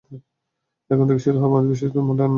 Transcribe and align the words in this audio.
এখন 0.89 1.05
থেকেই 1.07 1.23
শুরু 1.25 1.37
হবে 1.37 1.49
আমাদের 1.49 1.69
বিশেষত্ব, 1.69 1.97
মডার্ন 2.01 2.21
আর্ট। 2.21 2.29